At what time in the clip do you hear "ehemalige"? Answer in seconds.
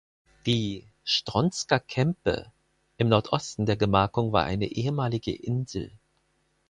4.65-5.31